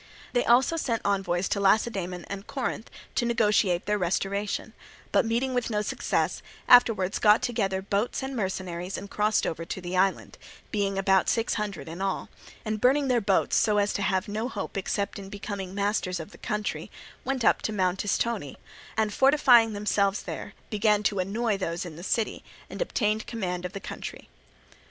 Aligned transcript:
They 0.33 0.43
also 0.43 0.77
sent 0.77 1.03
envoys 1.05 1.47
to 1.49 1.59
Lacedaemon 1.59 2.25
and 2.27 2.47
Corinth 2.47 2.89
to 3.13 3.23
negotiate 3.23 3.85
their 3.85 3.99
restoration; 3.99 4.73
but 5.11 5.27
meeting 5.27 5.53
with 5.53 5.69
no 5.69 5.83
success, 5.83 6.41
afterwards 6.67 7.19
got 7.19 7.43
together 7.43 7.83
boats 7.83 8.23
and 8.23 8.35
mercenaries 8.35 8.97
and 8.97 9.11
crossed 9.11 9.45
over 9.45 9.63
to 9.65 9.79
the 9.79 9.95
island, 9.95 10.39
being 10.71 10.97
about 10.97 11.29
six 11.29 11.53
hundred 11.53 11.87
in 11.87 12.01
all; 12.01 12.29
and 12.65 12.81
burning 12.81 13.09
their 13.09 13.21
boats 13.21 13.57
so 13.57 13.77
as 13.77 13.93
to 13.93 14.01
have 14.01 14.27
no 14.27 14.49
hope 14.49 14.75
except 14.75 15.19
in 15.19 15.29
becoming 15.29 15.75
masters 15.75 16.19
of 16.19 16.31
the 16.31 16.39
country, 16.39 16.89
went 17.23 17.45
up 17.45 17.61
to 17.61 17.71
Mount 17.71 18.03
Istone, 18.03 18.55
and 18.97 19.13
fortifying 19.13 19.73
themselves 19.73 20.23
there, 20.23 20.53
began 20.71 21.03
to 21.03 21.19
annoy 21.19 21.57
those 21.57 21.85
in 21.85 21.95
the 21.95 22.01
city 22.01 22.43
and 22.71 22.81
obtained 22.81 23.27
command 23.27 23.65
of 23.65 23.73
the 23.73 23.79
country. 23.79 24.29